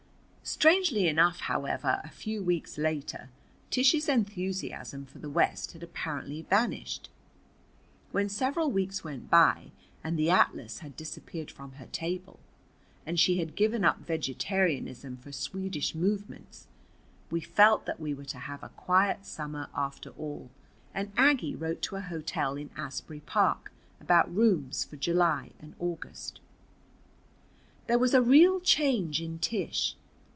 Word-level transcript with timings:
Strangely 0.43 1.07
enough, 1.07 1.39
however, 1.41 2.01
a 2.03 2.09
few 2.09 2.43
weeks 2.43 2.77
later 2.77 3.29
Tish's 3.69 4.09
enthusiasm 4.09 5.05
for 5.05 5.17
the 5.17 5.29
West 5.29 5.71
had 5.71 5.81
apparently 5.81 6.41
vanished. 6.41 7.09
When 8.11 8.27
several 8.27 8.69
weeks 8.69 9.01
went 9.01 9.29
by 9.29 9.71
and 10.03 10.19
the 10.19 10.29
atlas 10.29 10.79
had 10.79 10.97
disappeared 10.97 11.49
from 11.51 11.73
her 11.73 11.85
table, 11.85 12.37
and 13.05 13.17
she 13.17 13.37
had 13.39 13.55
given 13.55 13.85
up 13.85 13.99
vegetarianism 13.99 15.15
for 15.15 15.31
Swedish 15.31 15.95
movements, 15.95 16.67
we 17.29 17.39
felt 17.39 17.85
that 17.85 18.01
we 18.01 18.13
were 18.13 18.25
to 18.25 18.39
have 18.39 18.61
a 18.61 18.69
quiet 18.69 19.25
summer 19.25 19.69
after 19.73 20.09
all, 20.11 20.49
and 20.93 21.13
Aggie 21.15 21.55
wrote 21.55 21.81
to 21.83 21.95
a 21.95 22.01
hotel 22.01 22.57
in 22.57 22.71
Asbury 22.75 23.21
Park 23.21 23.71
about 24.01 24.35
rooms 24.35 24.83
for 24.83 24.97
July 24.97 25.51
and 25.59 25.75
August. 25.79 26.41
There 27.87 27.99
was 27.99 28.13
a 28.13 28.21
real 28.21 28.59
change 28.59 29.21
in 29.21 29.39
Tish. 29.39 29.95